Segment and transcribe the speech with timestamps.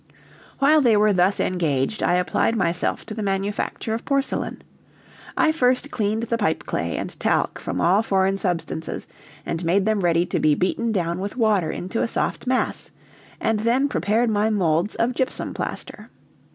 [0.57, 4.63] While they were thus engaged I applied myself to the manufacture of porcelain.
[5.37, 9.05] I first cleaned the pipeclay and talc from all foreign substances,
[9.45, 12.89] and made them ready to be beaten down with water into a soft mass,
[13.39, 16.09] and then prepared my molds of gypsum plaster.